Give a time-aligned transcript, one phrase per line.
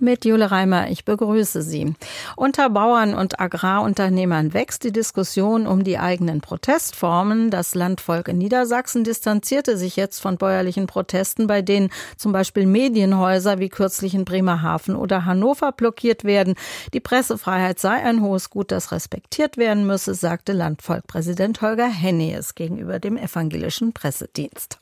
[0.00, 0.90] Mit Jule Reimer.
[0.90, 1.94] Ich begrüße Sie.
[2.36, 7.50] Unter Bauern und Agrarunternehmern wächst die Diskussion um die eigenen Protestformen.
[7.50, 13.58] Das Landvolk in Niedersachsen distanzierte sich jetzt von bäuerlichen Protesten, bei denen zum Beispiel Medienhäuser
[13.58, 16.54] wie kürzlich in Bremerhaven oder Hannover blockiert werden.
[16.92, 22.98] Die Pressefreiheit sei ein hohes Gut, das respektiert werden müsse, sagte Landvolkpräsident Holger Hennies gegenüber
[22.98, 24.78] dem evangelischen Pressedienst.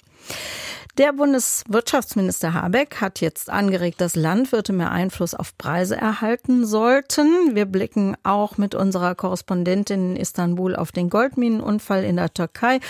[0.98, 7.54] Der Bundeswirtschaftsminister Habeck hat jetzt angeregt, dass Landwirte mehr Einfluss auf Preise erhalten sollten.
[7.54, 12.80] Wir blicken auch mit unserer Korrespondentin in Istanbul auf den Goldminenunfall in der Türkei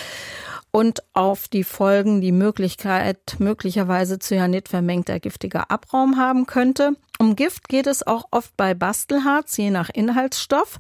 [0.70, 6.92] und auf die Folgen, die Möglichkeit möglicherweise Cyanid vermengter giftiger Abraum haben könnte.
[7.18, 10.78] Um Gift geht es auch oft bei Bastelharz, je nach Inhaltsstoff.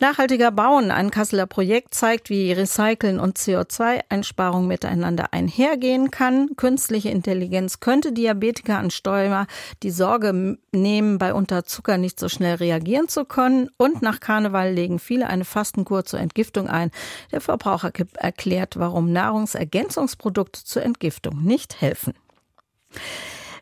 [0.00, 6.50] Nachhaltiger Bauen, ein Kasseler Projekt, zeigt, wie Recyceln und CO2-Einsparung miteinander einhergehen kann.
[6.56, 9.46] Künstliche Intelligenz könnte Diabetiker an Steuer
[9.84, 13.70] die Sorge nehmen, bei Unterzucker nicht so schnell reagieren zu können.
[13.76, 16.90] Und nach Karneval legen viele eine Fastenkur zur Entgiftung ein.
[17.30, 22.14] Der Verbraucher erklärt, warum Nahrungsergänzungsprodukte zur Entgiftung nicht helfen.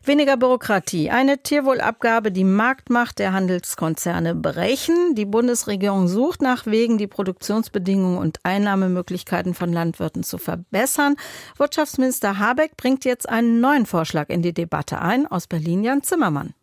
[0.03, 1.09] Weniger Bürokratie.
[1.09, 5.15] Eine Tierwohlabgabe, die Marktmacht der Handelskonzerne brechen.
[5.15, 11.15] Die Bundesregierung sucht nach Wegen, die Produktionsbedingungen und Einnahmemöglichkeiten von Landwirten zu verbessern.
[11.57, 15.27] Wirtschaftsminister Habeck bringt jetzt einen neuen Vorschlag in die Debatte ein.
[15.27, 16.53] Aus Berlin Jan Zimmermann.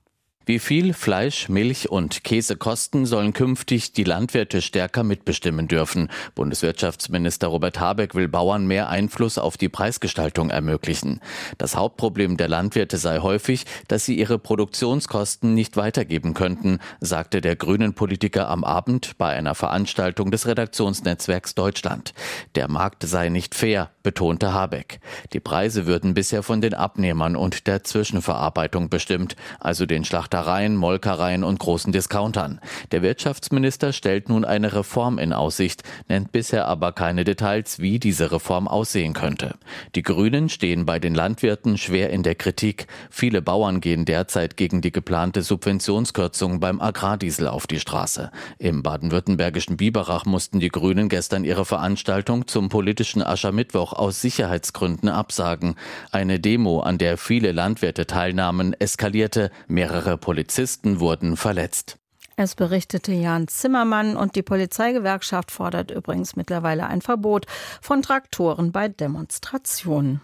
[0.47, 6.11] Wie viel Fleisch, Milch und Käse kosten, sollen künftig die Landwirte stärker mitbestimmen dürfen.
[6.35, 11.21] Bundeswirtschaftsminister Robert Habeck will Bauern mehr Einfluss auf die Preisgestaltung ermöglichen.
[11.57, 17.57] Das Hauptproblem der Landwirte sei häufig, dass sie ihre Produktionskosten nicht weitergeben könnten, sagte der
[17.57, 22.13] grünen Politiker am Abend bei einer Veranstaltung des Redaktionsnetzwerks Deutschland.
[22.55, 25.01] Der Markt sei nicht fair, betonte Habeck.
[25.33, 30.75] Die Preise würden bisher von den Abnehmern und der Zwischenverarbeitung bestimmt, also den Schlachter Schlachtereien,
[30.75, 32.59] Molkereien und großen Discountern.
[32.91, 38.33] Der Wirtschaftsminister stellt nun eine Reform in Aussicht, nennt bisher aber keine Details, wie diese
[38.33, 39.55] Reform aussehen könnte.
[39.95, 42.89] Die Grünen stehen bei den Landwirten schwer in der Kritik.
[43.11, 48.33] Viele Bauern gehen derzeit gegen die geplante Subventionskürzung beim Agrardiesel auf die Straße.
[48.59, 55.77] Im baden-württembergischen Biberach mussten die Grünen gestern ihre Veranstaltung zum politischen Aschermittwoch aus Sicherheitsgründen absagen.
[56.11, 59.53] Eine Demo, an der viele Landwirte teilnahmen, eskalierte.
[59.69, 61.99] Mehrere Polizisten wurden verletzt.
[62.37, 67.45] Es berichtete Jan Zimmermann und die Polizeigewerkschaft fordert übrigens mittlerweile ein Verbot
[67.83, 70.23] von Traktoren bei Demonstrationen.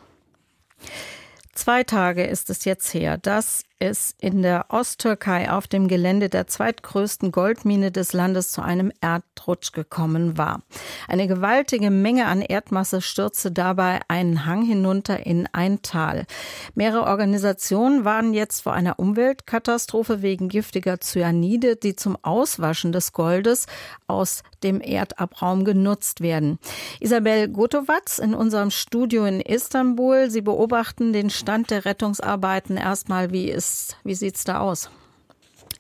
[1.53, 6.47] Zwei Tage ist es jetzt her, dass es in der Osttürkei auf dem Gelände der
[6.47, 10.63] zweitgrößten Goldmine des Landes zu einem Erdrutsch gekommen war.
[11.09, 16.27] Eine gewaltige Menge an Erdmasse stürzte dabei einen Hang hinunter in ein Tal.
[16.75, 23.67] Mehrere Organisationen waren jetzt vor einer Umweltkatastrophe wegen giftiger Cyanide, die zum Auswaschen des Goldes
[24.07, 26.59] aus dem Erdabraum genutzt werden.
[27.01, 30.31] Isabel Gotowatz in unserem Studio in Istanbul.
[30.31, 33.70] Sie beobachten den Stand der Rettungsarbeiten erstmal, wie es
[34.05, 34.91] wie sieht's da aus?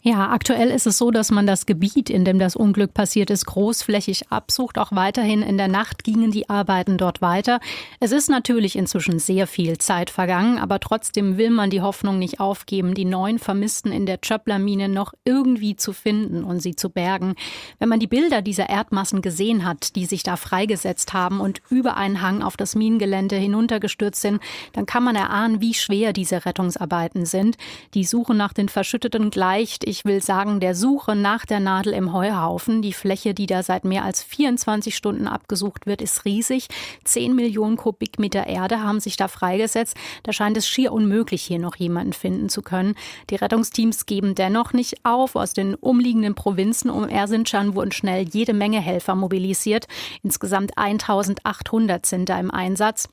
[0.02, 3.44] Ja, aktuell ist es so, dass man das Gebiet, in dem das Unglück passiert ist,
[3.44, 4.78] großflächig absucht.
[4.78, 7.60] Auch weiterhin in der Nacht gingen die Arbeiten dort weiter.
[8.00, 12.40] Es ist natürlich inzwischen sehr viel Zeit vergangen, aber trotzdem will man die Hoffnung nicht
[12.40, 17.34] aufgeben, die neun Vermissten in der Chöppler-Mine noch irgendwie zu finden und sie zu bergen.
[17.78, 21.98] Wenn man die Bilder dieser Erdmassen gesehen hat, die sich da freigesetzt haben und über
[21.98, 24.40] einen Hang auf das Minengelände hinuntergestürzt sind,
[24.72, 27.58] dann kann man erahnen, wie schwer diese Rettungsarbeiten sind.
[27.92, 32.12] Die Suche nach den Verschütteten gleicht ich will sagen, der Suche nach der Nadel im
[32.12, 32.80] Heuhaufen.
[32.80, 36.68] Die Fläche, die da seit mehr als 24 Stunden abgesucht wird, ist riesig.
[37.02, 39.96] Zehn Millionen Kubikmeter Erde haben sich da freigesetzt.
[40.22, 42.94] Da scheint es schier unmöglich, hier noch jemanden finden zu können.
[43.30, 45.34] Die Rettungsteams geben dennoch nicht auf.
[45.34, 49.88] Aus den umliegenden Provinzen um Erzincan wurden schnell jede Menge Helfer mobilisiert.
[50.22, 53.08] Insgesamt 1800 sind da im Einsatz.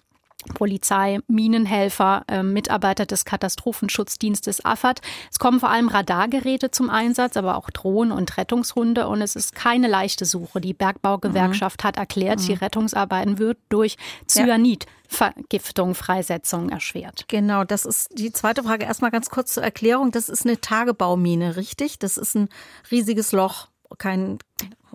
[0.53, 5.01] Polizei, Minenhelfer, äh, Mitarbeiter des Katastrophenschutzdienstes AFAD.
[5.31, 9.07] Es kommen vor allem Radargeräte zum Einsatz, aber auch Drohnen und Rettungshunde.
[9.07, 10.61] Und es ist keine leichte Suche.
[10.61, 11.87] Die Bergbaugewerkschaft mhm.
[11.87, 12.45] hat erklärt, mhm.
[12.45, 13.97] die Rettungsarbeiten wird durch
[14.27, 14.85] Cyanid.
[15.09, 17.25] Vergiftung, Freisetzung erschwert.
[17.29, 18.83] Genau, das ist die zweite Frage.
[18.83, 20.11] Erstmal ganz kurz zur Erklärung.
[20.11, 21.97] Das ist eine Tagebaumine, richtig?
[21.97, 22.49] Das ist ein
[22.91, 24.37] riesiges Loch, kein.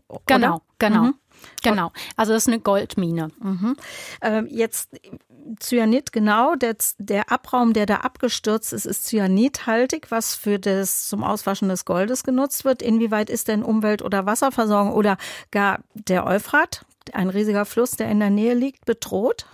[0.08, 0.20] Oder?
[0.26, 1.02] Genau, genau.
[1.04, 1.14] Mhm.
[1.62, 3.30] Genau, also das ist eine Goldmine.
[3.40, 3.76] Mhm.
[4.20, 4.90] Ähm, jetzt
[5.60, 11.24] Cyanid, genau, der, der Abraum, der da abgestürzt ist, ist cyanidhaltig, was für das zum
[11.24, 12.82] Auswaschen des Goldes genutzt wird.
[12.82, 15.16] Inwieweit ist denn Umwelt- oder Wasserversorgung oder
[15.50, 19.46] gar der Euphrat ein riesiger Fluss, der in der Nähe liegt, bedroht?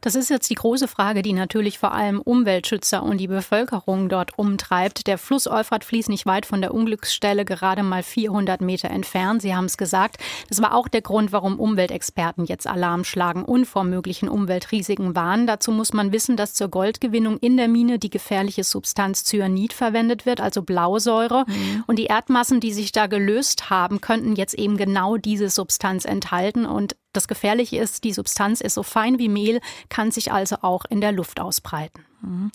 [0.00, 4.38] Das ist jetzt die große Frage, die natürlich vor allem Umweltschützer und die Bevölkerung dort
[4.38, 5.06] umtreibt.
[5.06, 9.42] Der Fluss Euphrat fließt nicht weit von der Unglücksstelle, gerade mal 400 Meter entfernt.
[9.42, 10.18] Sie haben es gesagt.
[10.48, 15.46] Das war auch der Grund, warum Umweltexperten jetzt Alarm schlagen und vor möglichen Umweltrisiken warnen.
[15.46, 20.26] Dazu muss man wissen, dass zur Goldgewinnung in der Mine die gefährliche Substanz Cyanid verwendet
[20.26, 21.44] wird, also Blausäure.
[21.46, 21.84] Mhm.
[21.86, 26.66] Und die Erdmassen, die sich da gelöst haben, könnten jetzt eben genau diese Substanz enthalten.
[26.66, 30.84] Und das Gefährliche ist, die Substanz ist so fein wie Mehl, kann sich also auch
[30.84, 32.04] in der Luft ausbreiten.
[32.22, 32.52] Mhm.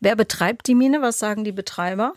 [0.00, 1.02] Wer betreibt die Mine?
[1.02, 2.12] Was sagen die Betreiber?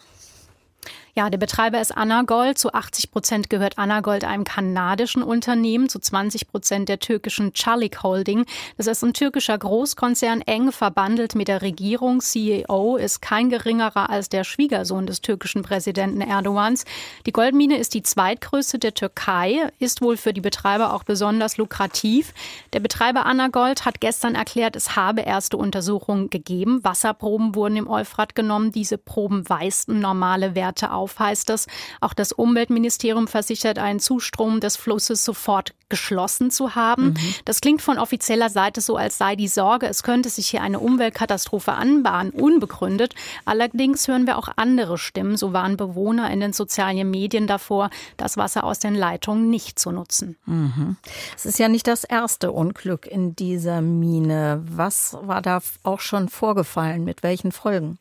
[1.17, 2.57] Ja, der Betreiber ist Anagold.
[2.57, 8.45] Zu 80 Prozent gehört Anagold einem kanadischen Unternehmen, zu 20 Prozent der türkischen Çelik Holding.
[8.75, 12.19] Das ist ein türkischer Großkonzern, eng verbandelt mit der Regierung.
[12.19, 16.83] CEO ist kein geringerer als der Schwiegersohn des türkischen Präsidenten Erdogans.
[17.25, 22.33] Die Goldmine ist die zweitgrößte der Türkei, ist wohl für die Betreiber auch besonders lukrativ.
[22.73, 26.83] Der Betreiber Anagold hat gestern erklärt, es habe erste Untersuchungen gegeben.
[26.83, 28.73] Wasserproben wurden im Euphrat genommen.
[28.73, 31.67] Diese Proben weisten normale Werte auf auf, heißt es.
[32.01, 37.09] Auch das Umweltministerium versichert einen Zustrom des Flusses sofort geschlossen zu haben.
[37.09, 37.17] Mhm.
[37.45, 40.79] Das klingt von offizieller Seite so, als sei die Sorge, es könnte sich hier eine
[40.79, 43.13] Umweltkatastrophe anbahnen, unbegründet.
[43.45, 45.37] Allerdings hören wir auch andere Stimmen.
[45.37, 49.91] So waren Bewohner in den sozialen Medien davor, das Wasser aus den Leitungen nicht zu
[49.91, 50.37] nutzen.
[50.47, 50.97] Mhm.
[51.35, 54.63] Es ist ja nicht das erste Unglück in dieser Mine.
[54.67, 57.03] Was war da auch schon vorgefallen?
[57.03, 57.99] Mit welchen Folgen?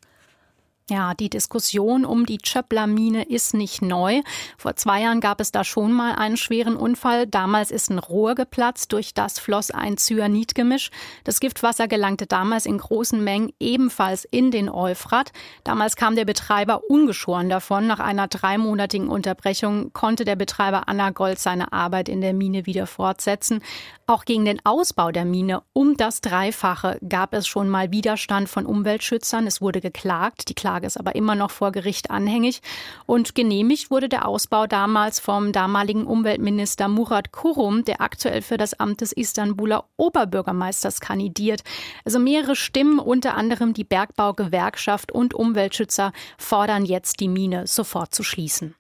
[0.91, 4.21] Ja, die Diskussion um die Chöppler-Mine ist nicht neu.
[4.59, 7.27] Vor zwei Jahren gab es da schon mal einen schweren Unfall.
[7.27, 10.91] Damals ist ein Rohr geplatzt, durch das floss ein Cyanidgemisch.
[11.25, 15.33] Das Giftwasser gelangte damals in großen Mengen ebenfalls in den Euphrat.
[15.65, 17.87] Damals kam der Betreiber ungeschoren davon.
[17.87, 22.87] Nach einer dreimonatigen Unterbrechung konnte der Betreiber Anna Gold seine Arbeit in der Mine wieder
[22.87, 23.63] fortsetzen.
[24.07, 28.67] Auch gegen den Ausbau der Mine um das Dreifache gab es schon mal Widerstand von
[28.67, 29.47] Umweltschützern.
[29.47, 30.51] Es wurde geklagt.
[30.51, 32.63] Die Klage ist aber immer noch vor Gericht anhängig.
[33.07, 38.75] Und genehmigt wurde der Ausbau damals vom damaligen Umweltminister Murat Kurum, der aktuell für das
[38.75, 41.63] Amt des Istanbuler Oberbürgermeisters kandidiert.
[42.05, 48.25] Also mehrere Stimmen, unter anderem die Bergbaugewerkschaft und Umweltschützer, fordern jetzt, die Mine sofort zu
[48.25, 48.75] schließen.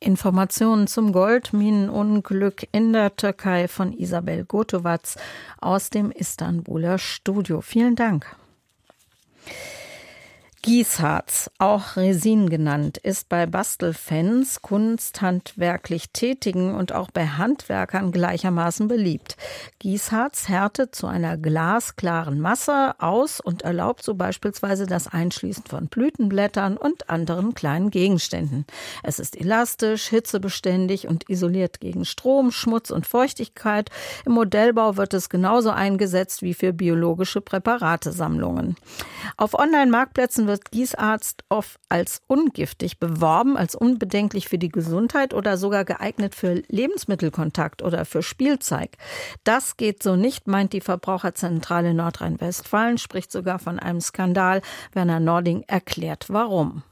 [0.00, 5.16] Informationen zum Goldminenunglück in der Türkei von Isabel Gotowatz
[5.60, 7.60] aus dem Istanbuler Studio.
[7.60, 8.36] Vielen Dank.
[10.68, 19.38] Gießharz, auch Resin genannt, ist bei Bastelfans, kunsthandwerklich Tätigen und auch bei Handwerkern gleichermaßen beliebt.
[19.78, 26.76] Gießharz härtet zu einer glasklaren Masse aus und erlaubt so beispielsweise das Einschließen von Blütenblättern
[26.76, 28.66] und anderen kleinen Gegenständen.
[29.02, 33.88] Es ist elastisch, hitzebeständig und isoliert gegen Strom, Schmutz und Feuchtigkeit.
[34.26, 38.76] Im Modellbau wird es genauso eingesetzt wie für biologische Präparatesammlungen.
[39.38, 45.84] Auf Online-Marktplätzen wird Gießarzt oft als ungiftig beworben, als unbedenklich für die Gesundheit oder sogar
[45.84, 48.90] geeignet für Lebensmittelkontakt oder für Spielzeug.
[49.44, 54.62] Das geht so nicht, meint die Verbraucherzentrale Nordrhein-Westfalen, spricht sogar von einem Skandal.
[54.92, 56.82] Werner Nording erklärt warum.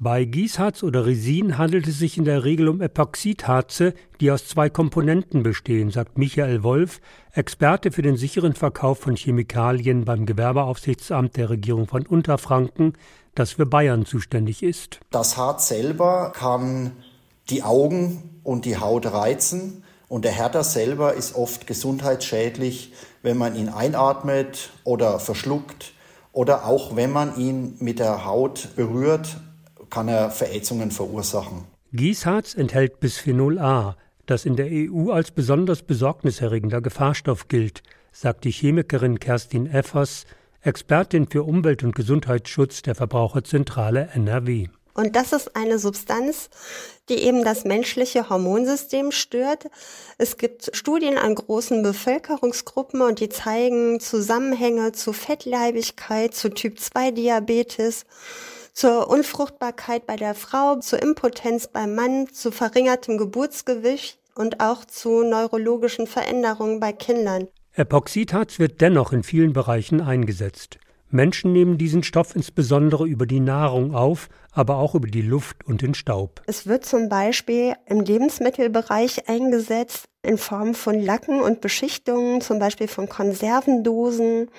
[0.00, 4.68] Bei Gießharz oder Resin handelt es sich in der Regel um Epoxidharze, die aus zwei
[4.68, 7.00] Komponenten bestehen, sagt Michael Wolf,
[7.32, 12.94] Experte für den sicheren Verkauf von Chemikalien beim Gewerbeaufsichtsamt der Regierung von Unterfranken,
[13.36, 14.98] das für Bayern zuständig ist.
[15.12, 16.90] Das Harz selber kann
[17.48, 23.54] die Augen und die Haut reizen und der Härter selber ist oft gesundheitsschädlich, wenn man
[23.54, 25.92] ihn einatmet oder verschluckt
[26.32, 29.36] oder auch wenn man ihn mit der Haut berührt
[29.94, 31.66] kann er Verätzungen verursachen.
[31.92, 33.96] Gießharz enthält Bisphenol A,
[34.26, 40.24] das in der EU als besonders besorgniserregender Gefahrstoff gilt, sagt die Chemikerin Kerstin Effers,
[40.62, 44.66] Expertin für Umwelt- und Gesundheitsschutz der Verbraucherzentrale NRW.
[44.94, 46.50] Und das ist eine Substanz,
[47.08, 49.66] die eben das menschliche Hormonsystem stört.
[50.18, 58.06] Es gibt Studien an großen Bevölkerungsgruppen und die zeigen Zusammenhänge zu Fettleibigkeit, zu Typ-2-Diabetes
[58.74, 65.22] zur Unfruchtbarkeit bei der Frau, zur Impotenz beim Mann, zu verringertem Geburtsgewicht und auch zu
[65.22, 67.48] neurologischen Veränderungen bei Kindern.
[67.72, 70.78] Epoxidharz wird dennoch in vielen Bereichen eingesetzt.
[71.10, 75.80] Menschen nehmen diesen Stoff insbesondere über die Nahrung auf, aber auch über die Luft und
[75.80, 76.42] den Staub.
[76.46, 82.88] Es wird zum Beispiel im Lebensmittelbereich eingesetzt in Form von Lacken und Beschichtungen, zum Beispiel
[82.88, 84.50] von Konservendosen.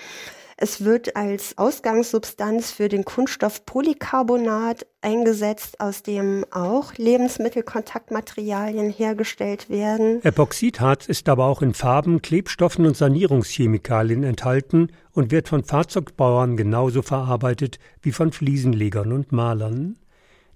[0.57, 10.23] Es wird als Ausgangssubstanz für den Kunststoff Polycarbonat eingesetzt, aus dem auch Lebensmittelkontaktmaterialien hergestellt werden.
[10.23, 17.01] Epoxidharz ist aber auch in Farben, Klebstoffen und Sanierungschemikalien enthalten und wird von Fahrzeugbauern genauso
[17.01, 19.97] verarbeitet wie von Fliesenlegern und Malern.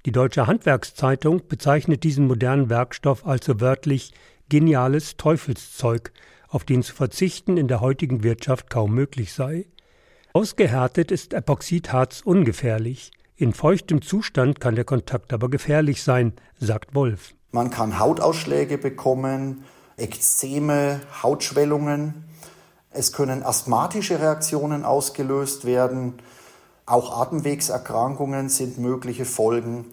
[0.06, 4.14] Die Deutsche Handwerkszeitung bezeichnet diesen modernen Werkstoff also wörtlich
[4.48, 6.14] geniales Teufelszeug,
[6.48, 9.66] auf den zu verzichten in der heutigen Wirtschaft kaum möglich sei.
[10.32, 13.12] Ausgehärtet ist Epoxidharz ungefährlich.
[13.36, 17.34] In feuchtem Zustand kann der Kontakt aber gefährlich sein, sagt Wolf.
[17.52, 19.64] Man kann Hautausschläge bekommen,
[19.98, 22.26] Ekzeme, Hautschwellungen.
[22.92, 26.16] Es können asthmatische Reaktionen ausgelöst werden.
[26.86, 29.86] Auch Atemwegserkrankungen sind mögliche Folgen.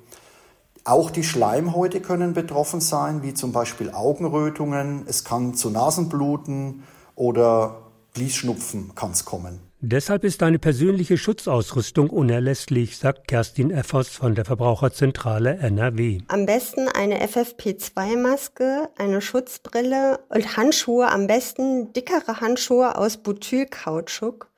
[0.84, 5.04] Auch die Schleimhäute können betroffen sein, wie zum Beispiel Augenrötungen.
[5.06, 6.82] Es kann zu Nasenbluten
[7.14, 9.65] oder Bliesschnupfen kann es kommen.
[9.80, 16.20] Deshalb ist eine persönliche Schutzausrüstung unerlässlich, sagt Kerstin Effers von der Verbraucherzentrale NRW.
[16.28, 24.48] Am besten eine FFP2-Maske, eine Schutzbrille und Handschuhe, am besten dickere Handschuhe aus Butylkautschuk.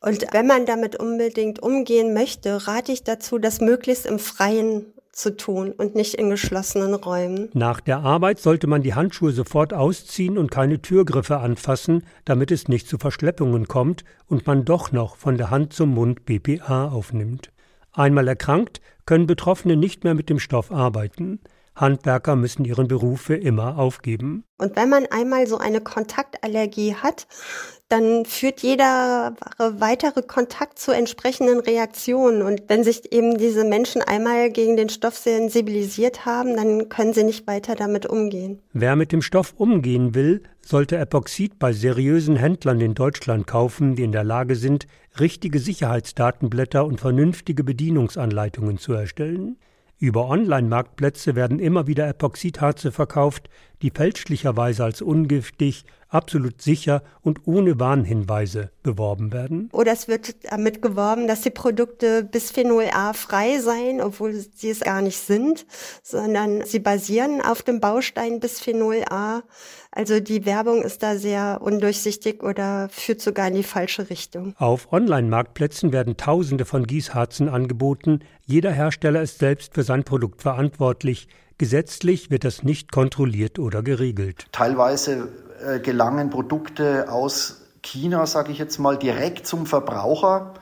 [0.00, 4.86] Und wenn man damit unbedingt umgehen möchte, rate ich dazu, das möglichst im Freien
[5.18, 7.50] zu tun und nicht in geschlossenen Räumen.
[7.52, 12.68] Nach der Arbeit sollte man die Handschuhe sofort ausziehen und keine Türgriffe anfassen, damit es
[12.68, 17.50] nicht zu Verschleppungen kommt und man doch noch von der Hand zum Mund BPA aufnimmt.
[17.92, 21.40] Einmal erkrankt, können Betroffene nicht mehr mit dem Stoff arbeiten.
[21.80, 24.44] Handwerker müssen ihren Beruf für immer aufgeben.
[24.58, 27.26] Und wenn man einmal so eine Kontaktallergie hat,
[27.88, 32.42] dann führt jeder weitere Kontakt zu entsprechenden Reaktionen.
[32.42, 37.24] Und wenn sich eben diese Menschen einmal gegen den Stoff sensibilisiert haben, dann können sie
[37.24, 38.60] nicht weiter damit umgehen.
[38.72, 44.02] Wer mit dem Stoff umgehen will, sollte Epoxid bei seriösen Händlern in Deutschland kaufen, die
[44.02, 44.86] in der Lage sind,
[45.18, 49.56] richtige Sicherheitsdatenblätter und vernünftige Bedienungsanleitungen zu erstellen.
[50.00, 53.50] Über Online-Marktplätze werden immer wieder Epoxidharze verkauft,
[53.82, 59.68] die fälschlicherweise als ungiftig, absolut sicher und ohne Warnhinweise beworben werden.
[59.72, 64.80] Oder es wird damit geworben, dass die Produkte Bisphenol A frei seien, obwohl sie es
[64.80, 65.66] gar nicht sind,
[66.02, 69.42] sondern sie basieren auf dem Baustein Bisphenol A.
[69.90, 74.54] Also die Werbung ist da sehr undurchsichtig oder führt sogar in die falsche Richtung.
[74.58, 78.20] Auf Online-Marktplätzen werden Tausende von Gießharzen angeboten.
[78.44, 81.28] Jeder Hersteller ist selbst für sein Produkt verantwortlich.
[81.56, 84.46] Gesetzlich wird das nicht kontrolliert oder geregelt.
[84.52, 85.28] Teilweise
[85.66, 90.54] äh, gelangen Produkte aus China, sage ich jetzt mal, direkt zum Verbraucher.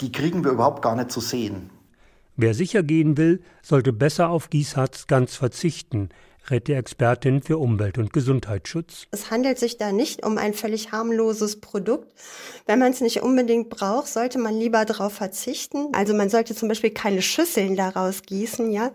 [0.00, 1.70] Die kriegen wir überhaupt gar nicht zu sehen.
[2.36, 6.08] Wer sicher gehen will, sollte besser auf Gießharz ganz verzichten
[6.50, 9.06] rät die Expertin für Umwelt- und Gesundheitsschutz.
[9.10, 12.12] Es handelt sich da nicht um ein völlig harmloses Produkt.
[12.66, 15.88] Wenn man es nicht unbedingt braucht, sollte man lieber darauf verzichten.
[15.92, 18.92] Also man sollte zum Beispiel keine Schüsseln daraus gießen, ja,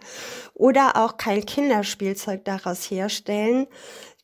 [0.54, 3.68] oder auch kein Kinderspielzeug daraus herstellen.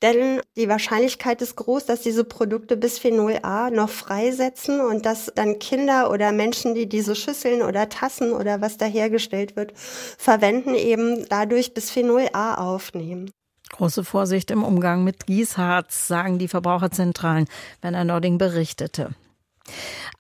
[0.05, 5.57] Denn die Wahrscheinlichkeit ist groß, dass diese Produkte Bisphenol A noch freisetzen und dass dann
[5.57, 11.25] Kinder oder Menschen, die diese Schüsseln oder Tassen oder was da hergestellt wird, verwenden, eben
[11.29, 13.31] dadurch Bisphenol A aufnehmen.
[13.71, 17.47] Große Vorsicht im Umgang mit Gießharz, sagen die Verbraucherzentralen,
[17.81, 19.15] Werner Nording berichtete.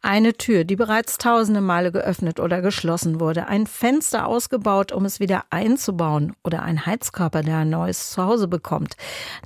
[0.01, 5.19] Eine Tür, die bereits tausende Male geöffnet oder geschlossen wurde, ein Fenster ausgebaut, um es
[5.19, 8.97] wieder einzubauen oder ein Heizkörper, der ein neues Zuhause bekommt.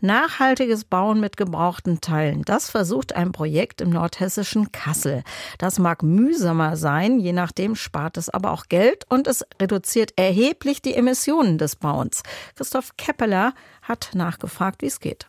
[0.02, 5.24] Nachhaltiges Bauen mit gebrauchten Teilen, das versucht ein Projekt im nordhessischen Kassel.
[5.60, 10.82] Das mag mühsamer sein, je nachdem spart es aber auch Geld und es reduziert erheblich
[10.82, 12.24] die Emissionen des Bauens.
[12.56, 15.29] Christoph Keppeler hat nachgefragt, wie es geht.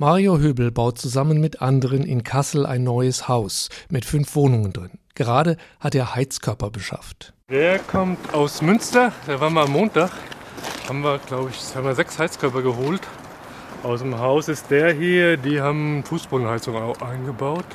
[0.00, 4.92] Mario Höbel baut zusammen mit anderen in Kassel ein neues Haus mit fünf Wohnungen drin.
[5.14, 7.34] Gerade hat er Heizkörper beschafft.
[7.50, 10.10] Der kommt aus Münster, der war mal am Montag.
[10.88, 13.02] Haben wir, glaube ich, haben wir sechs Heizkörper geholt.
[13.82, 17.66] Aus dem Haus ist der hier, die haben Fußbodenheizung eingebaut.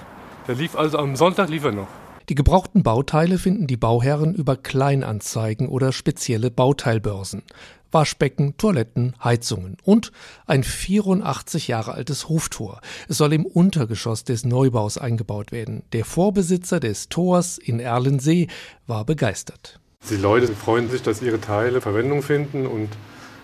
[0.47, 1.87] Der lief also am Sonntag lief er noch.
[2.27, 7.43] Die gebrauchten Bauteile finden die Bauherren über Kleinanzeigen oder spezielle Bauteilbörsen.
[7.91, 10.11] Waschbecken, Toiletten, Heizungen und
[10.47, 12.81] ein 84 Jahre altes Hoftor.
[13.07, 15.83] Es soll im Untergeschoss des Neubaus eingebaut werden.
[15.93, 18.47] Der Vorbesitzer des Tors in Erlensee
[18.87, 19.79] war begeistert.
[20.09, 22.89] Die Leute freuen sich, dass ihre Teile Verwendung finden und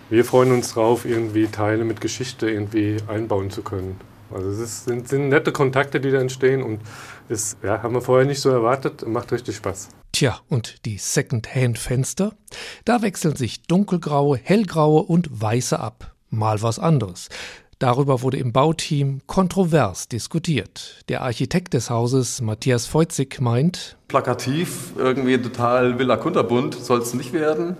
[0.09, 3.95] wir freuen uns drauf, irgendwie Teile mit Geschichte irgendwie einbauen zu können.
[4.33, 6.79] Also es sind, sind nette Kontakte, die da entstehen und
[7.31, 9.89] das ja, haben wir vorher nicht so erwartet und macht richtig Spaß.
[10.11, 12.33] Tja, und die Second-Hand-Fenster?
[12.83, 16.13] Da wechseln sich dunkelgraue, hellgraue und weiße ab.
[16.29, 17.29] Mal was anderes.
[17.79, 21.03] Darüber wurde im Bauteam kontrovers diskutiert.
[21.09, 27.33] Der Architekt des Hauses, Matthias Feuzig, meint, plakativ, irgendwie total villa kunterbunt soll es nicht
[27.33, 27.77] werden.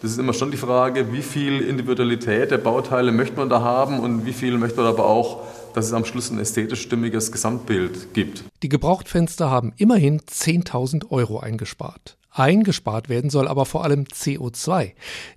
[0.00, 4.00] Das ist immer schon die Frage, wie viel Individualität der Bauteile möchte man da haben
[4.00, 5.40] und wie viel möchte man aber auch,
[5.74, 8.44] dass es am Schluss ein ästhetisch stimmiges Gesamtbild gibt.
[8.62, 12.16] Die Gebrauchtfenster haben immerhin 10.000 Euro eingespart.
[12.34, 14.92] Eingespart werden soll aber vor allem CO2.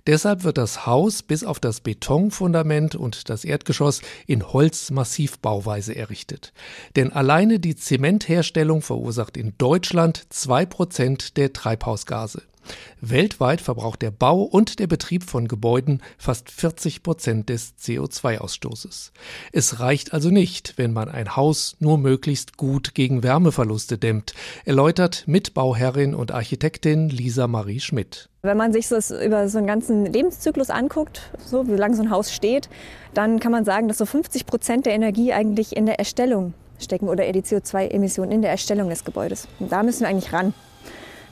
[0.06, 6.54] Deshalb wird das Haus bis auf das Betonfundament und das Erdgeschoss in Holzmassivbauweise errichtet.
[6.96, 12.42] Denn alleine die Zementherstellung verursacht in Deutschland zwei Prozent der Treibhausgase.
[13.00, 19.12] Weltweit verbraucht der Bau und der Betrieb von Gebäuden fast 40 Prozent des CO2-Ausstoßes.
[19.52, 25.24] Es reicht also nicht, wenn man ein Haus nur möglichst gut gegen Wärmeverluste dämmt, erläutert
[25.26, 28.28] Mitbauherrin und Architektin Lisa Marie Schmidt.
[28.42, 32.10] Wenn man sich das über so einen ganzen Lebenszyklus anguckt, so wie lange so ein
[32.10, 32.68] Haus steht,
[33.12, 37.08] dann kann man sagen, dass so 50 Prozent der Energie eigentlich in der Erstellung stecken
[37.08, 39.48] oder die CO2-Emissionen in der Erstellung des Gebäudes.
[39.58, 40.54] Und da müssen wir eigentlich ran.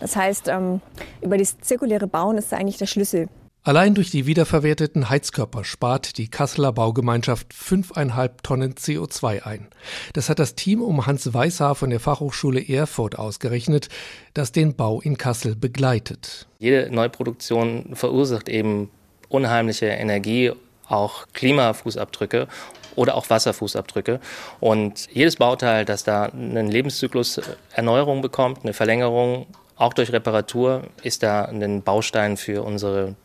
[0.05, 0.83] Das heißt, ähm,
[1.23, 3.27] über das zirkuläre Bauen ist da eigentlich der Schlüssel.
[3.63, 9.69] Allein durch die wiederverwerteten Heizkörper spart die Kasseler Baugemeinschaft fünfeinhalb Tonnen CO2 ein.
[10.13, 13.89] Das hat das Team um Hans Weishaar von der Fachhochschule Erfurt ausgerechnet,
[14.35, 16.49] das den Bau in Kassel begleitet.
[16.59, 18.91] Jede Neuproduktion verursacht eben
[19.31, 20.53] unheimliche Energie,
[20.87, 22.47] auch Klimafußabdrücke
[22.95, 24.21] oder auch Wasserfußabdrücke.
[24.61, 27.41] Und jedes Bauteil, das da einen Lebenszyklus
[27.73, 29.47] Erneuerung bekommt, eine Verlängerung
[29.77, 33.17] auch durch Reparatur ist da ein Baustein für unsere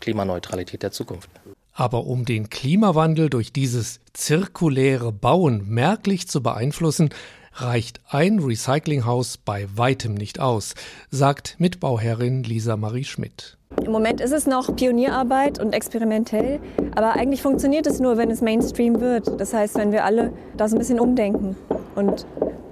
[0.00, 1.30] Klimaneutralität der Zukunft.
[1.72, 7.10] Aber um den Klimawandel durch dieses zirkuläre Bauen merklich zu beeinflussen,
[7.54, 10.74] reicht ein Recyclinghaus bei weitem nicht aus,
[11.10, 13.56] sagt Mitbauherrin Lisa Marie Schmidt.
[13.84, 16.60] Im Moment ist es noch Pionierarbeit und experimentell,
[16.94, 19.40] aber eigentlich funktioniert es nur, wenn es Mainstream wird.
[19.40, 21.56] Das heißt, wenn wir alle da so ein bisschen umdenken
[21.96, 22.26] und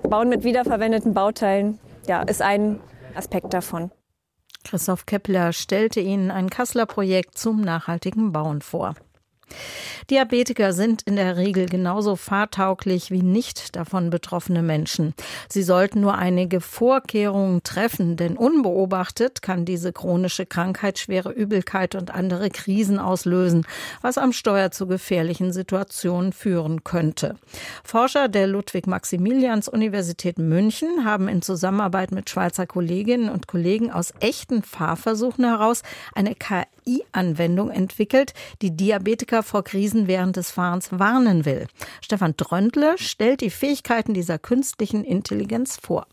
[0.09, 2.79] bauen mit wiederverwendeten Bauteilen, ja, ist ein
[3.15, 3.91] Aspekt davon.
[4.65, 8.95] Christoph Kepler stellte Ihnen ein Kasseler Projekt zum nachhaltigen Bauen vor.
[10.11, 15.15] Diabetiker sind in der Regel genauso fahrtauglich wie nicht davon betroffene Menschen.
[15.49, 22.13] Sie sollten nur einige Vorkehrungen treffen, denn unbeobachtet kann diese chronische Krankheit schwere Übelkeit und
[22.13, 23.65] andere Krisen auslösen,
[24.01, 27.37] was am Steuer zu gefährlichen Situationen führen könnte.
[27.85, 35.45] Forscher der Ludwig-Maximilians-Universität München haben in Zusammenarbeit mit Schweizer Kolleginnen und Kollegen aus echten Fahrversuchen
[35.45, 35.83] heraus
[36.15, 36.35] eine
[36.85, 41.67] KI-Anwendung entwickelt, die Diabetiker vor Krisen während des Fahrens warnen will.
[42.01, 46.07] Stefan Dröndle stellt die Fähigkeiten dieser künstlichen Intelligenz vor.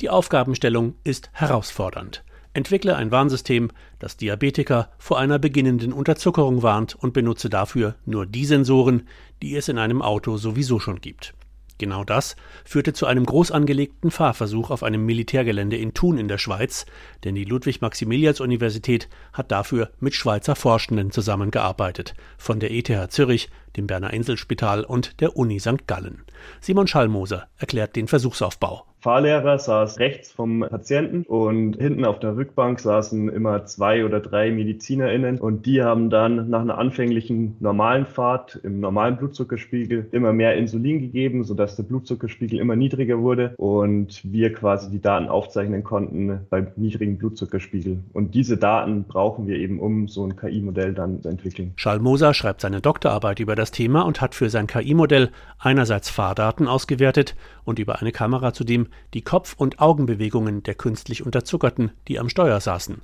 [0.00, 2.24] Die Aufgabenstellung ist herausfordernd.
[2.54, 8.44] Entwickle ein Warnsystem, das Diabetiker vor einer beginnenden Unterzuckerung warnt und benutze dafür nur die
[8.44, 9.08] Sensoren,
[9.40, 11.34] die es in einem Auto sowieso schon gibt.
[11.82, 16.38] Genau das führte zu einem groß angelegten Fahrversuch auf einem Militärgelände in Thun in der
[16.38, 16.86] Schweiz,
[17.24, 24.12] denn die Ludwig-Maximilians-Universität hat dafür mit Schweizer Forschenden zusammengearbeitet, von der ETH Zürich, dem Berner
[24.12, 25.86] Inselspital und der Uni St.
[25.86, 26.22] Gallen.
[26.60, 28.84] Simon Schallmoser erklärt den Versuchsaufbau.
[29.02, 34.52] Fahrlehrer saß rechts vom Patienten und hinten auf der Rückbank saßen immer zwei oder drei
[34.52, 40.54] MedizinerInnen und die haben dann nach einer anfänglichen normalen Fahrt im normalen Blutzuckerspiegel immer mehr
[40.54, 46.46] Insulin gegeben, sodass der Blutzuckerspiegel immer niedriger wurde und wir quasi die Daten aufzeichnen konnten
[46.48, 47.98] beim niedrigen Blutzuckerspiegel.
[48.12, 51.72] Und diese Daten brauchen wir eben, um so ein KI-Modell dann zu entwickeln.
[51.74, 57.36] Schallmoser schreibt seine Doktorarbeit über das Thema und hat für sein KI-Modell einerseits Fahrdaten ausgewertet
[57.64, 62.60] und über eine Kamera zudem die Kopf- und Augenbewegungen der künstlich Unterzuckerten, die am Steuer
[62.60, 63.02] saßen.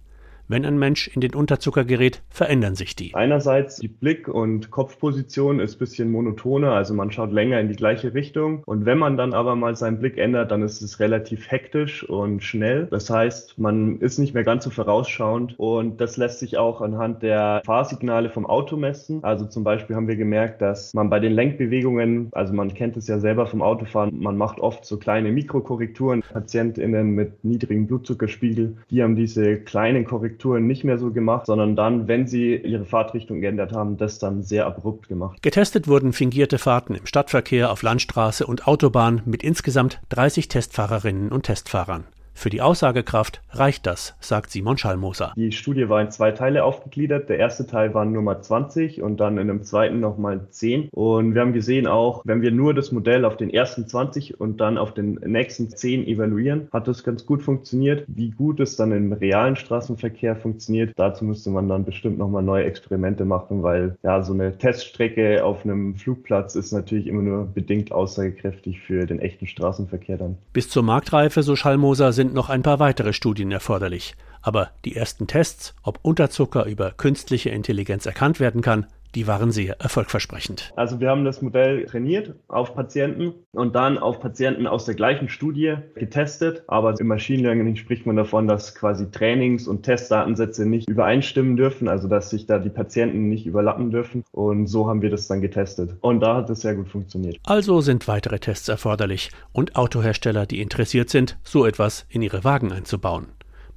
[0.50, 3.14] Wenn ein Mensch in den Unterzucker gerät, verändern sich die.
[3.14, 8.14] Einerseits die Blick- und Kopfposition ist bisschen monotoner, also man schaut länger in die gleiche
[8.14, 8.62] Richtung.
[8.64, 12.42] Und wenn man dann aber mal seinen Blick ändert, dann ist es relativ hektisch und
[12.42, 12.86] schnell.
[12.86, 17.22] Das heißt, man ist nicht mehr ganz so vorausschauend und das lässt sich auch anhand
[17.22, 19.22] der Fahrsignale vom Auto messen.
[19.24, 23.06] Also zum Beispiel haben wir gemerkt, dass man bei den Lenkbewegungen, also man kennt es
[23.06, 26.22] ja selber vom Autofahren, man macht oft so kleine Mikrokorrekturen.
[26.22, 31.74] PatientInnen mit niedrigem Blutzuckerspiegel, die haben diese kleinen Korrekturen Korrekturen nicht mehr so gemacht, sondern
[31.74, 35.42] dann, wenn sie ihre Fahrtrichtung geändert haben, das dann sehr abrupt gemacht.
[35.42, 41.42] Getestet wurden fingierte Fahrten im Stadtverkehr, auf Landstraße und Autobahn mit insgesamt 30 Testfahrerinnen und
[41.42, 42.04] Testfahrern.
[42.38, 45.32] Für die Aussagekraft reicht das, sagt Simon Schallmoser.
[45.34, 47.28] Die Studie war in zwei Teile aufgegliedert.
[47.28, 50.88] Der erste Teil war Nummer 20 und dann in einem zweiten nochmal 10.
[50.92, 54.60] Und wir haben gesehen auch, wenn wir nur das Modell auf den ersten 20 und
[54.60, 58.04] dann auf den nächsten 10 evaluieren, hat das ganz gut funktioniert.
[58.06, 62.62] Wie gut es dann im realen Straßenverkehr funktioniert, dazu müsste man dann bestimmt nochmal neue
[62.66, 67.90] Experimente machen, weil ja, so eine Teststrecke auf einem Flugplatz ist natürlich immer nur bedingt
[67.90, 70.38] aussagekräftig für den echten Straßenverkehr dann.
[70.52, 74.14] Bis zur Marktreife, so Schallmoser, sind sind noch ein paar weitere Studien erforderlich.
[74.42, 79.80] Aber die ersten Tests, ob Unterzucker über künstliche Intelligenz erkannt werden kann, die waren sehr
[79.80, 80.72] erfolgversprechend.
[80.76, 85.28] Also wir haben das Modell trainiert auf Patienten und dann auf Patienten aus der gleichen
[85.28, 86.62] Studie getestet.
[86.68, 91.88] Aber im Machine Learning spricht man davon, dass quasi Trainings- und Testdatensätze nicht übereinstimmen dürfen,
[91.88, 94.24] also dass sich da die Patienten nicht überlappen dürfen.
[94.32, 95.96] Und so haben wir das dann getestet.
[96.00, 97.38] Und da hat es sehr gut funktioniert.
[97.44, 102.72] Also sind weitere Tests erforderlich und Autohersteller, die interessiert sind, so etwas in ihre Wagen
[102.72, 103.26] einzubauen.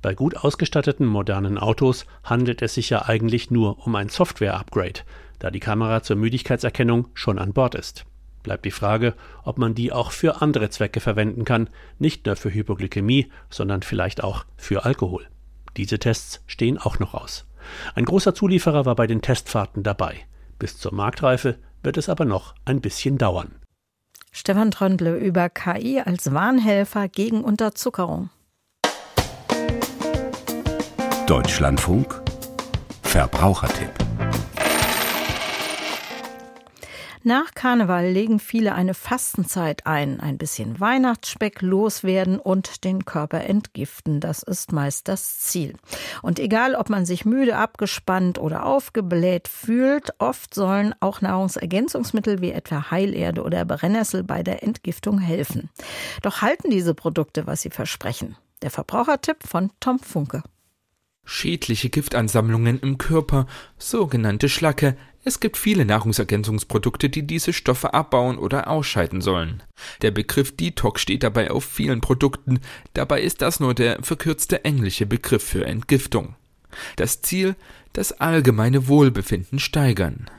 [0.01, 5.01] Bei gut ausgestatteten modernen Autos handelt es sich ja eigentlich nur um ein Software-Upgrade,
[5.39, 8.05] da die Kamera zur Müdigkeitserkennung schon an Bord ist.
[8.41, 12.51] Bleibt die Frage, ob man die auch für andere Zwecke verwenden kann, nicht nur für
[12.51, 15.27] Hypoglykämie, sondern vielleicht auch für Alkohol.
[15.77, 17.45] Diese Tests stehen auch noch aus.
[17.93, 20.15] Ein großer Zulieferer war bei den Testfahrten dabei.
[20.57, 23.53] Bis zur Marktreife wird es aber noch ein bisschen dauern.
[24.31, 28.29] Stefan Tröndle über KI als Warnhelfer gegen Unterzuckerung.
[31.27, 32.19] Deutschlandfunk
[33.03, 33.91] Verbrauchertipp
[37.23, 44.19] Nach Karneval legen viele eine Fastenzeit ein, ein bisschen Weihnachtsspeck loswerden und den Körper entgiften.
[44.19, 45.75] Das ist meist das Ziel.
[46.23, 52.51] Und egal, ob man sich müde, abgespannt oder aufgebläht fühlt, oft sollen auch Nahrungsergänzungsmittel wie
[52.51, 55.69] etwa Heilerde oder Brennnessel bei der Entgiftung helfen.
[56.23, 58.35] Doch halten diese Produkte, was sie versprechen?
[58.63, 60.41] Der Verbrauchertipp von Tom Funke.
[61.25, 64.97] Schädliche Giftansammlungen im Körper, sogenannte Schlacke.
[65.23, 69.61] Es gibt viele Nahrungsergänzungsprodukte, die diese Stoffe abbauen oder ausscheiden sollen.
[70.01, 72.59] Der Begriff Detox steht dabei auf vielen Produkten,
[72.93, 76.35] dabei ist das nur der verkürzte englische Begriff für Entgiftung.
[76.95, 77.55] Das Ziel,
[77.93, 80.29] das allgemeine Wohlbefinden steigern.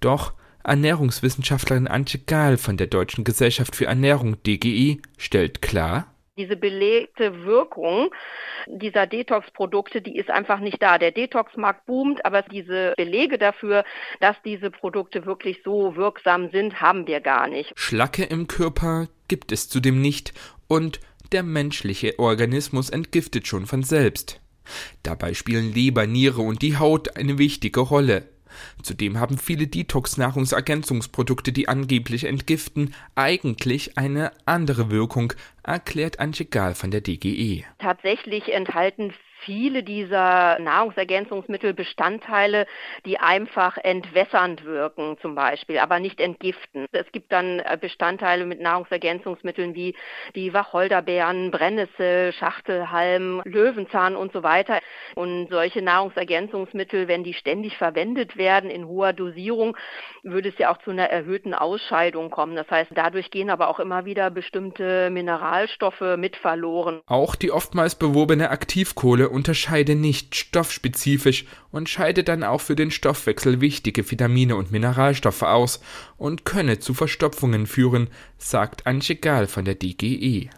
[0.00, 0.32] Doch
[0.64, 8.10] Ernährungswissenschaftlerin Antje Gahl von der Deutschen Gesellschaft für Ernährung DGI stellt klar, diese belegte Wirkung
[8.66, 10.98] dieser Detox-Produkte, die ist einfach nicht da.
[10.98, 13.84] Der Detox-Markt boomt, aber diese Belege dafür,
[14.20, 17.72] dass diese Produkte wirklich so wirksam sind, haben wir gar nicht.
[17.76, 20.32] Schlacke im Körper gibt es zudem nicht
[20.66, 21.00] und
[21.32, 24.40] der menschliche Organismus entgiftet schon von selbst.
[25.02, 28.33] Dabei spielen Leber, Niere und die Haut eine wichtige Rolle.
[28.82, 36.90] Zudem haben viele Detox-Nahrungsergänzungsprodukte, die angeblich entgiften, eigentlich eine andere Wirkung, erklärt Antje Gahl von
[36.90, 37.64] der DGE.
[37.78, 39.12] Tatsächlich enthalten
[39.44, 42.66] viele dieser Nahrungsergänzungsmittel Bestandteile,
[43.04, 46.86] die einfach entwässernd wirken zum Beispiel, aber nicht entgiften.
[46.92, 49.94] Es gibt dann äh, Bestandteile mit Nahrungsergänzungsmitteln wie
[50.34, 54.80] die Wacholderbeeren, Brennnessel, Schachtelhalm, Löwenzahn und so weiter.
[55.14, 59.76] Und solche Nahrungsergänzungsmittel, wenn die ständig verwendet werden in hoher Dosierung,
[60.22, 62.56] würde es ja auch zu einer erhöhten Ausscheidung kommen.
[62.56, 67.00] Das heißt, dadurch gehen aber auch immer wieder bestimmte Mineralstoffe mit verloren.
[67.06, 73.60] Auch die oftmals beworbene Aktivkohle unterscheide nicht stoffspezifisch und scheide dann auch für den Stoffwechsel
[73.60, 75.80] wichtige Vitamine und Mineralstoffe aus
[76.16, 80.48] und könne zu Verstopfungen führen, sagt Antje Gahl von der DGE.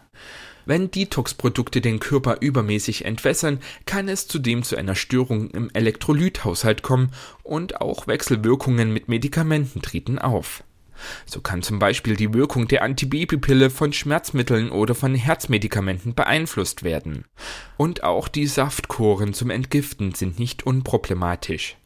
[0.65, 7.13] Wenn Detox-Produkte den Körper übermäßig entwässern, kann es zudem zu einer Störung im Elektrolythaushalt kommen
[7.43, 10.63] und auch Wechselwirkungen mit Medikamenten treten auf.
[11.25, 17.25] So kann zum Beispiel die Wirkung der Antibabypille von Schmerzmitteln oder von Herzmedikamenten beeinflusst werden.
[17.77, 21.77] Und auch die Saftkoren zum Entgiften sind nicht unproblematisch.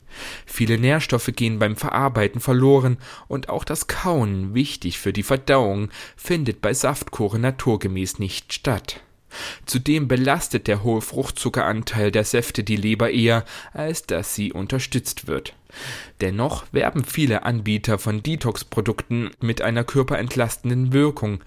[0.46, 2.98] Viele Nährstoffe gehen beim Verarbeiten verloren
[3.28, 9.02] und auch das Kauen, wichtig für die Verdauung, findet bei Saftkoren naturgemäß nicht statt.
[9.66, 15.54] Zudem belastet der hohe Fruchtzuckeranteil der Säfte die Leber eher, als dass sie unterstützt wird.
[16.20, 21.42] Dennoch werben viele Anbieter von Detox-Produkten mit einer körperentlastenden Wirkung.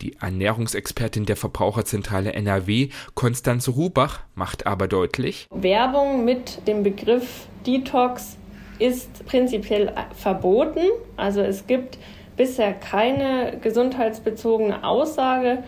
[0.00, 8.36] Die Ernährungsexpertin der Verbraucherzentrale NRW, Konstanze Rubach, macht aber deutlich, Werbung mit dem Begriff Detox
[8.80, 10.80] ist prinzipiell verboten.
[11.16, 11.98] Also es gibt
[12.36, 15.62] bisher keine gesundheitsbezogene Aussage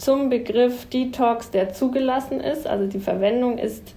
[0.00, 2.66] zum Begriff Detox, der zugelassen ist.
[2.66, 3.94] Also die Verwendung ist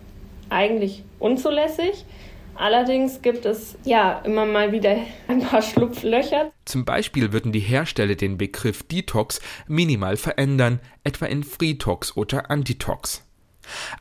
[0.49, 2.05] eigentlich unzulässig.
[2.55, 6.51] Allerdings gibt es ja immer mal wieder ein paar Schlupflöcher.
[6.65, 13.23] Zum Beispiel würden die Hersteller den Begriff Detox minimal verändern, etwa in Freetox oder Antitox.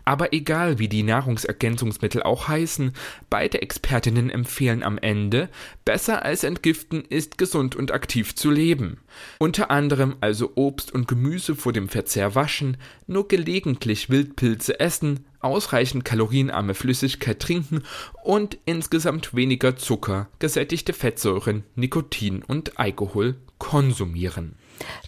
[0.04, 2.92] Aber egal wie die Nahrungsergänzungsmittel auch heißen,
[3.30, 5.48] beide Expertinnen empfehlen am Ende,
[5.84, 8.98] besser als entgiften ist gesund und aktiv zu leben.
[9.38, 16.04] Unter anderem also Obst und Gemüse vor dem Verzehr waschen, nur gelegentlich Wildpilze essen, ausreichend
[16.04, 17.82] kalorienarme Flüssigkeit trinken
[18.22, 24.56] und insgesamt weniger Zucker, gesättigte Fettsäuren, Nikotin und Alkohol konsumieren.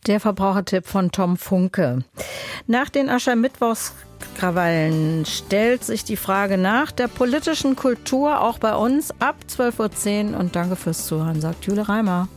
[0.07, 2.05] Der Verbrauchertipp von Tom Funke.
[2.67, 9.37] Nach den Aschermittwochskrawallen stellt sich die Frage nach der politischen Kultur auch bei uns ab
[9.49, 10.39] 12.10 Uhr.
[10.39, 12.29] Und danke fürs Zuhören, sagt Jule Reimer.